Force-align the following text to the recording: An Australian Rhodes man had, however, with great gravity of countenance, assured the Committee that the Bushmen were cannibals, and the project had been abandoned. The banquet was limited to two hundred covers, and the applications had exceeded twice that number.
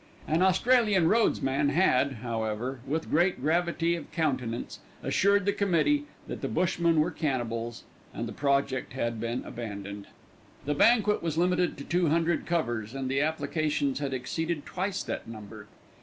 An 0.27 0.41
Australian 0.41 1.07
Rhodes 1.07 1.43
man 1.43 1.69
had, 1.69 2.13
however, 2.23 2.79
with 2.87 3.11
great 3.11 3.39
gravity 3.39 3.95
of 3.95 4.11
countenance, 4.11 4.79
assured 5.03 5.45
the 5.45 5.53
Committee 5.53 6.05
that 6.27 6.41
the 6.41 6.47
Bushmen 6.47 6.99
were 6.99 7.11
cannibals, 7.11 7.83
and 8.11 8.27
the 8.27 8.31
project 8.33 8.93
had 8.93 9.19
been 9.19 9.43
abandoned. 9.45 10.07
The 10.65 10.73
banquet 10.73 11.21
was 11.21 11.37
limited 11.37 11.77
to 11.77 11.83
two 11.83 12.07
hundred 12.09 12.47
covers, 12.47 12.95
and 12.95 13.11
the 13.11 13.21
applications 13.21 13.99
had 13.99 14.11
exceeded 14.11 14.65
twice 14.65 15.03
that 15.03 15.27
number. 15.27 15.67